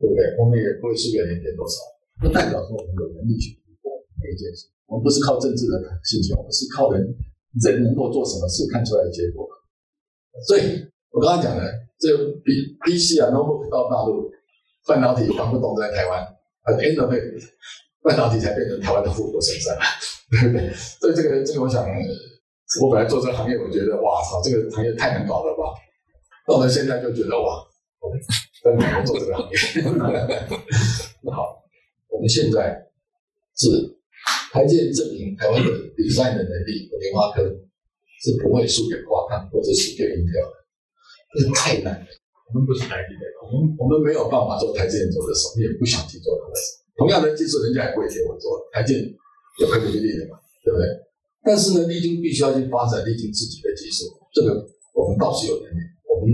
[0.00, 0.36] 对不对？
[0.36, 1.80] 我们也不会数月年减多少。
[2.20, 7.00] 不代表说我们有能力去突破每一件事，我们不是靠政治的信心，我们是靠人
[7.64, 9.48] 人能够做什么事看出来的结果。
[10.46, 11.64] 所以我刚刚讲的，
[11.98, 14.30] 这比 PC 啊 notebook 到大陆，
[14.86, 17.22] 半导体搬不动在台湾，啊 end of it，
[18.02, 19.78] 半导体才变成台湾的富国神山，
[20.30, 20.72] 对 不对？
[21.00, 21.86] 所以这个这个，我想
[22.82, 25.72] 我本来做这个行业，我觉得哇操，这个行业太难搞了吧。
[26.46, 27.64] 到了现在就觉得哇，
[28.00, 28.10] 我
[28.62, 29.56] 在美国做这个行业。
[31.22, 31.62] 那 好，
[32.10, 32.84] 我们现在
[33.56, 33.96] 是
[34.52, 37.42] 台积电证明台湾的 design 的能力，联发科
[38.20, 40.63] 是不会输给华康或者输给英调的，
[41.34, 42.06] 这太难了。
[42.52, 46.78] 我们不是台积电，我们我们没有办法做台积电做的事，也不想去做的事。
[46.96, 49.10] 同样的技术，人家也不会给我做，台积电
[49.60, 50.86] 有科技力的嘛，对不对？
[51.42, 54.62] 但是呢，立晶必须要去发展立晶自己的技术，这个
[54.94, 55.82] 我们倒是有能力。
[56.06, 56.30] 我们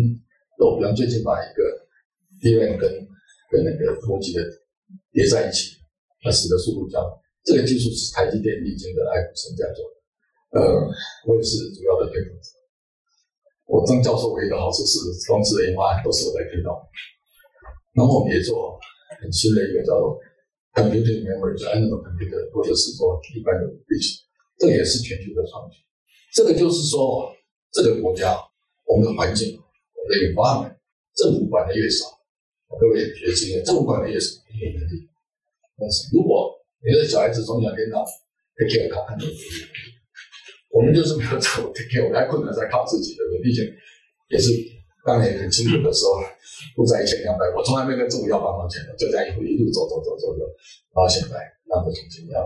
[0.60, 1.64] 我比方最近把一个
[2.42, 2.84] d r a 跟
[3.50, 4.44] 跟那个逻辑的
[5.10, 5.80] 叠在一起，
[6.20, 7.08] 它使得速度加快。
[7.42, 10.84] 这个技术是台积电立晶的爱普生在做的，呃，
[11.26, 12.59] 我也是主要的推动者。
[13.70, 14.98] 我张教授唯一的好处是，
[15.30, 16.74] 装置的研发都是我在推动。
[17.94, 18.76] 然后我们也做
[19.22, 20.18] 很新的一个叫做
[20.74, 24.26] computing memory，就 analog computer，或者是说一般的 bit，
[24.58, 25.78] 这个也是全球的创新。
[26.34, 27.30] 这个就是说，
[27.70, 28.34] 这个国家
[28.86, 30.74] 我们的环境，我们的 environment，
[31.14, 32.06] 政府管的越少，
[32.74, 35.06] 各位学经验，政府管的越少，你有能力。
[35.78, 38.02] 但是如果你的小孩子从小天到
[38.58, 39.99] take care 他，很有能力。
[40.70, 43.42] 我们就是没有走 take care，我们还困难在靠自己，对不对？
[43.42, 43.66] 毕竟
[44.30, 44.54] 也是
[45.02, 46.22] 当年很辛苦的时候，
[46.78, 50.46] 负债一千两百，我从来没跟政府要半毛钱的，就这样一路一路走走走走走，
[50.94, 52.38] 然后现在那么重新要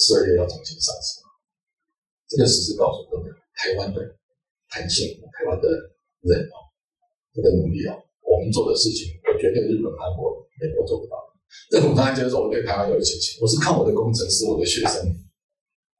[0.00, 1.20] 十二月要重新上市，
[2.24, 4.00] 这个事实告诉我们，台湾的
[4.72, 5.68] 弹性，台湾的
[6.24, 6.72] 人哦，
[7.36, 7.92] 这个努力啊，
[8.24, 11.20] 我们做的事情，我觉得日本、韩国、美国做不到。
[11.68, 15.04] 这我当然就是说我对台湾有信心，我是看我的工程师、我的学生，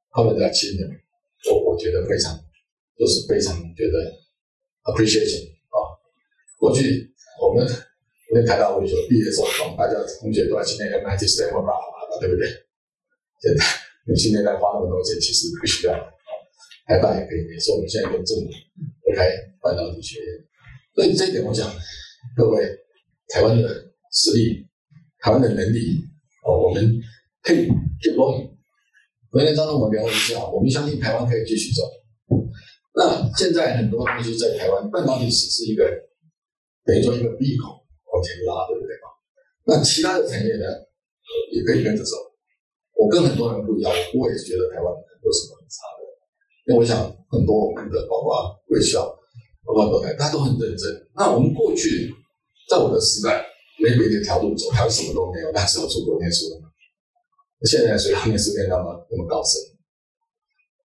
[0.09, 1.00] 他们在亲人。
[1.49, 2.37] 我我觉得非常，
[2.97, 3.97] 都是非常觉得
[4.83, 5.77] appreciation 啊。
[6.57, 7.09] 过去
[7.41, 12.47] 我们我们台大会说毕业的时候，大家同学都在训练 MIT s t a n f o 对不对？
[13.41, 13.65] 现在
[14.05, 15.93] 你训练在花那么多钱，其实不需要。
[16.85, 18.47] 台大也可以，也是我们现在跟政府
[19.15, 20.27] 开半导体学院。
[20.93, 21.71] 所以这一点，我想
[22.35, 22.65] 各位
[23.29, 23.67] 台湾的
[24.11, 24.67] 实力、
[25.19, 26.03] 台湾的能力，
[26.43, 27.01] 哦，我们
[27.41, 27.67] 可以
[28.01, 28.50] 去帮。
[29.31, 31.87] 昨天张总，我们聊了一下，我们相信台湾可以继续走。
[32.93, 35.87] 那现在很多东西在台湾，半导体只是一个
[36.83, 37.79] 等于说一个闭口
[38.11, 38.91] 往前拉，对不对？
[39.63, 40.67] 那其他的产业呢，
[41.53, 42.17] 也可以跟着走。
[42.93, 46.03] 我跟很多人不一样，我也是觉得台湾有什么很差的。
[46.67, 48.35] 因为我想很多我们的包括
[48.67, 49.07] 微笑，
[49.63, 50.91] 包括多台，大家都很认真。
[51.15, 52.13] 那我们过去
[52.67, 53.45] 在我的时代，
[53.79, 56.67] 没别的条路走，还有什么都没有，那时候出国念书的。
[57.69, 59.61] 现在随他们是变那么那么高深，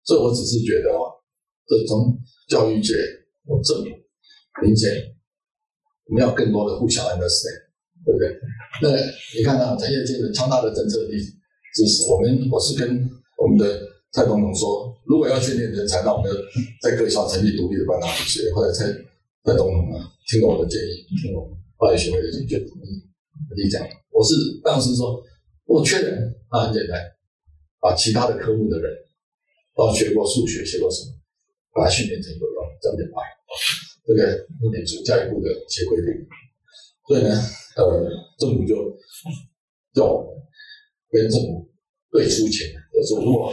[0.05, 1.07] 所以我只是觉得哦，
[1.69, 2.95] 这从教育界、
[3.47, 3.85] 我政府、
[4.61, 4.91] 民间，
[6.07, 7.71] 我们要更多的互相 understand，
[8.05, 8.37] 对不对？
[8.83, 8.91] 那
[9.39, 11.17] 你看啊，产业界的强大的政策力
[11.75, 13.09] 支持，我们我是跟
[13.39, 16.37] 我们的蔡总统说，如果要训练人才，那我们要
[16.83, 18.87] 在各校成立独立的半导体学或者蔡
[19.45, 21.41] 蔡总统啊，听了我的建议，听了
[21.77, 23.01] 化学学会的意见，同意，
[23.63, 24.35] 你讲，我是
[24.65, 25.23] 当时说。
[25.65, 27.01] 我确认，那很简单，
[27.81, 28.93] 把其他的科目的人，
[29.75, 31.17] 都学过数学，学过什么，
[31.73, 33.25] 把它训练成有用，这样就快。
[34.05, 36.29] 这个重点是教育部的一些规定，
[37.09, 37.33] 所以呢，
[37.77, 38.07] 呃，
[38.39, 38.77] 政府就
[39.95, 40.37] 叫我们
[41.11, 41.67] 跟政府
[42.13, 43.51] 对出钱，就是如果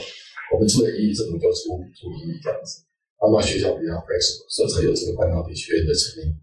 [0.54, 2.84] 我们出了一亿，政府就出出一亿这样子，
[3.22, 6.36] 那么学校比较快速所以才有这个半导体学院的成立，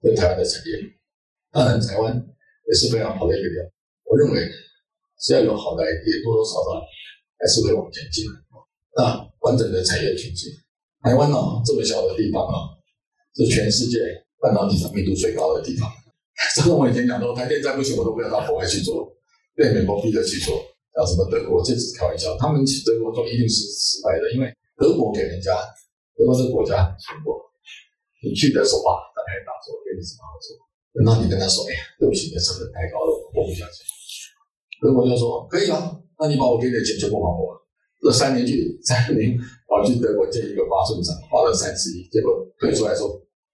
[0.00, 0.70] 对台湾的成立。
[1.50, 3.72] 当然，台湾也是非常好的一个点，
[4.04, 4.48] 我认为。
[5.20, 6.80] 只要有好的 idea，多多少少
[7.38, 8.24] 还是会往前进。
[8.96, 10.48] 那完整的产业群进，
[11.02, 12.72] 台湾呢这么小的地方啊，
[13.36, 13.98] 是全世界
[14.40, 15.88] 半导体产密度最高的地方。
[16.56, 19.08] 这个我以前讲说，台电再不行，我都不要到国外去做，
[19.54, 20.60] 被美国逼着去做。
[20.96, 25.52] 像什么德国，这只是开玩笑，他们去德国做一定是失败的，因为德国给人家，
[26.16, 27.36] 德国这个国家说过，
[28.24, 30.56] 你去的时候啊，打开大说给你什么好处，
[30.96, 33.84] 等到你跟他说，哎呀，对不起，你的成本太高了，我不想去。
[34.80, 37.56] 德国就说可以啊，那你把我给你的钱全部还我。
[38.02, 39.36] 这三年去，三年
[39.66, 43.08] 跑去德国建一个发寸厂，花了三十亿，结果退出来说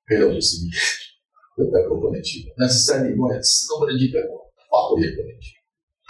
[0.05, 0.69] 赔了五十亿，
[1.57, 2.45] 德国不能去。
[2.59, 5.57] 那是三年外死都不能去德国，法国也不能去。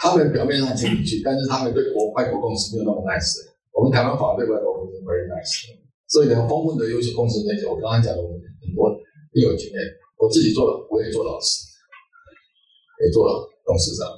[0.01, 3.38] 他们表面上请你去，但是他们对国外国公司没有那么 nice。
[3.70, 5.70] 我们台湾法对外国公司 very nice。
[6.09, 8.90] 所以呢，丰富的优秀公司那些，我刚刚讲的，我们很多
[9.38, 9.79] 有经验，
[10.18, 11.62] 我自己做了，我也做老师，
[13.07, 14.09] 也做了董事长。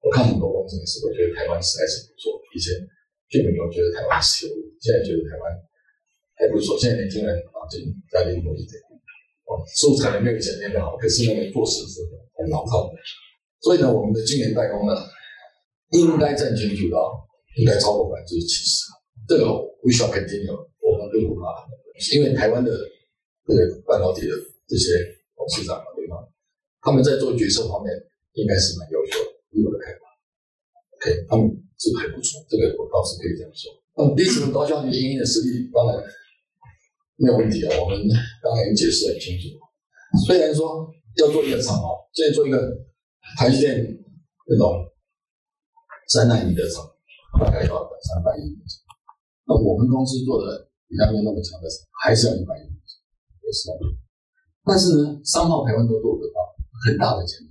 [0.00, 2.38] 我看很多工程师，我觉得台湾实在是不错。
[2.54, 2.72] 以前
[3.28, 5.44] 并没有觉得台湾是有，现在觉得台湾
[6.38, 6.78] 还不错。
[6.78, 8.78] 现在年轻人啊，就家里多一点，
[9.50, 12.00] 哦，书可能没有以前那么好，可是呢，做事是
[12.38, 12.96] 很牢靠的。
[13.60, 14.94] 所以呢，我们的晶圆代工呢，
[15.90, 16.96] 应该占全球的，
[17.58, 18.86] 应该超过百分之七十。
[19.26, 19.44] 这个
[19.82, 21.66] we shall continue，我们更可怕，
[22.14, 22.70] 因为台湾的
[23.44, 24.32] 这个半导体的
[24.66, 24.94] 这些
[25.34, 26.16] 董事长啊对吧？
[26.80, 27.92] 他们在做决策方面
[28.34, 30.04] 应该是蛮优秀的，以我的开发。
[30.98, 31.46] OK，他们
[31.78, 33.70] 这个还不错，这个我倒是可以这样说。
[33.96, 35.98] 那么第四个高效率应用的实力当然
[37.16, 37.98] 没有问题啊，我们
[38.42, 39.58] 刚才已经解释很清楚。
[40.26, 42.56] 虽然说要做一个厂哦，现在做一个
[43.38, 43.78] 台积电
[44.46, 44.86] 那种
[46.08, 46.86] 三纳米的厂，
[47.38, 48.78] 大概要三百亿美金。
[49.46, 52.98] 那我们公司做的比他们那么强的厂，还是要一百亿美金，
[53.42, 53.76] 也是要。
[54.64, 56.38] 但是呢，商号台湾都做得到，
[56.86, 57.48] 很大的潜力。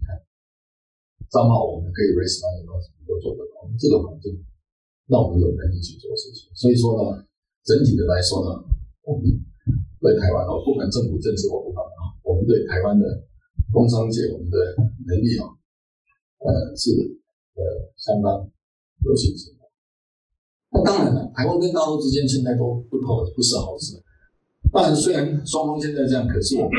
[1.29, 4.31] 账号我们可以 raise money，什么都做得到，这个环境
[5.07, 6.47] 让我们有能力去做事情。
[6.55, 7.19] 所以说呢，
[7.67, 8.63] 整体的来说呢，
[9.03, 9.27] 我们
[9.99, 13.05] 对台湾哦，不管政府政治我不管啊，我们对台湾的
[13.71, 14.55] 工商界我们的
[15.07, 15.51] 能力啊，
[16.43, 16.95] 呃是
[17.59, 17.61] 呃
[17.99, 18.47] 相当
[19.03, 19.67] 有信心的。
[20.71, 23.99] 那当然了，台湾跟大陆之间现在都不好，不是好事。
[24.71, 26.71] 当然，虽然双方现在这样，可是我们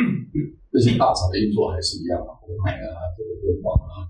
[0.72, 4.08] 这些大厂的运作还是一样啊，红海啊，这个电网啊。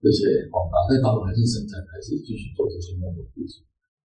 [0.00, 3.60] 这些广达在大陆还是生产，还是继续做这些内容布局。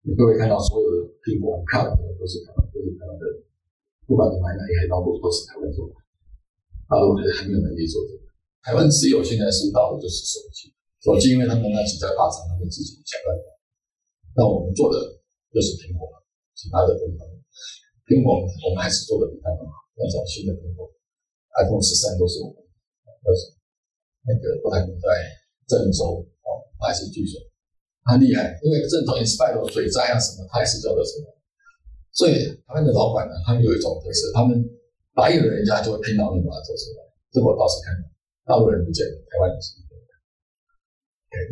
[0.08, 3.28] 你各位看到所有的苹果，看的都是台湾，都是台湾的，
[4.08, 6.00] 不管你买哪一台刀，都是台湾做的。
[6.88, 8.24] 大陆还还没有能力做这个。
[8.64, 10.72] 台湾只有现在是大陆就是手机，
[11.04, 13.52] 手机因为他们那几家大厂他们自己想办法。
[14.40, 14.96] 那我们做的
[15.52, 16.08] 就是苹果，
[16.56, 17.20] 其他的都没
[18.08, 19.76] 苹果我们还是做的比他们好。
[20.00, 20.88] 那种新的苹果
[21.60, 22.64] ，iPhone 十三都是我们，
[23.28, 23.52] 都是
[24.24, 25.41] 那个都还在。
[25.72, 26.50] 郑州哦，
[26.84, 27.40] 还是巨水，
[28.04, 28.60] 很厉害。
[28.60, 31.32] 因为郑州 inspire 水灾啊什么，他也是叫做什么。
[32.12, 34.60] 所以他们的老板呢，他有一种特色，他们
[35.16, 37.08] 答应了人家就会拼脑力把它做出来。
[37.32, 38.04] 这我倒是看到，
[38.44, 40.12] 大陆人不见得，台湾人是一样的。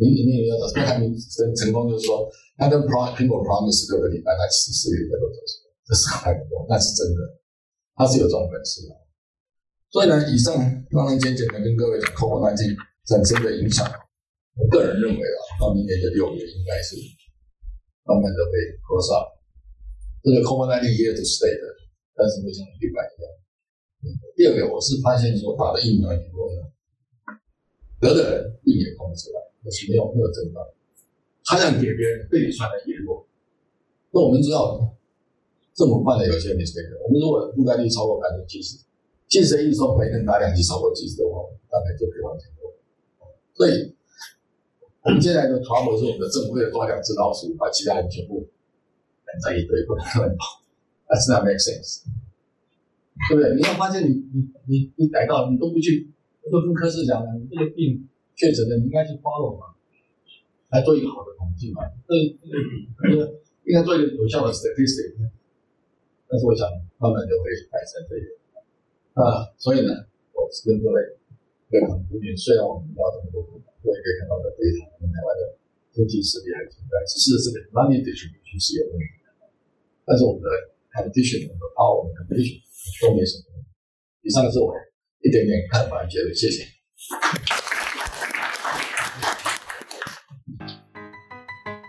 [0.04, 2.28] 你你你要他们成成功，就是说
[2.60, 7.24] 他跟 Pro 苹果 Promise 各个礼拜，他其实四个礼拜都做出来，这是很多，那是真的，
[7.96, 8.92] 他是有这种本事的。
[9.88, 10.52] 所以呢，以上
[10.92, 12.76] 刚刚简简的跟各位讲 COVID-19
[13.08, 13.88] 产生的影响。
[14.58, 16.96] 我个人认为啊，到明年的六月应该是
[18.04, 18.52] 慢慢的会
[18.86, 19.16] 扩散。
[20.22, 21.64] 这个 COVID-19 year to stay 的，
[22.12, 23.24] 但是没像预版一样。
[24.36, 26.60] 第二个，我是发现说打了疫苗以后呢，
[28.00, 30.60] 得的人病也控制出来，而且没有没有症状，
[31.44, 33.24] 传染给别人，被你传染也弱。
[34.10, 34.76] 那我们知道，
[35.72, 38.76] 这么快的有些 mistake，我们如果覆盖率超过百分之七十，
[39.28, 42.68] 即使一说每天打两剂超过七十的话，大概就可以完成做。
[43.54, 43.96] 所以。
[45.02, 48.46] 我们现在的团伙是我们的正规的抓两只老鼠，把其他人全部
[49.24, 50.60] 赶在一堆，不能乱跑。
[51.08, 52.04] That's not make sense，
[53.32, 53.56] 对不对？
[53.56, 56.12] 你要发现你你你你逮到你都不去，
[56.52, 59.72] 都跟科室讲了，你这个病确诊的，你应该去 follow 嘛，
[60.68, 62.36] 来做一个好的统计嘛，对
[63.64, 65.16] 应该做一个有效的 statistic。
[66.28, 71.00] 但是我想慢慢就会改善这个啊，所以呢，我跟各位
[71.70, 73.60] 各位同学，虽然我们聊这么多。
[73.82, 75.56] 我也可以看到的，非常台湾的
[75.92, 79.32] 经济实力还存在，只是这个 money distribution 是有问题的。
[80.04, 80.48] 但是我们的
[80.92, 82.60] competition 和 power competition
[83.00, 83.44] 都没什么。
[84.22, 84.74] 以上是我
[85.22, 86.66] 一点点看法结论，谢谢。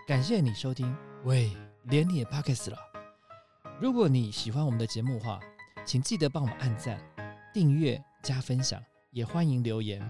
[0.07, 1.49] 感谢你收听，喂，
[1.85, 2.77] 连你也 pockets 了。
[3.79, 5.39] 如果你喜欢我们的节目话，
[5.85, 6.99] 请记得帮我们按赞、
[7.53, 10.01] 订阅、加分享，也欢迎留言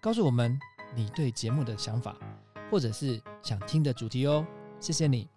[0.00, 0.58] 告诉我们。
[0.94, 2.16] 你对节目的想法，
[2.70, 4.46] 或者是想听的主题哦，
[4.80, 5.28] 谢谢你。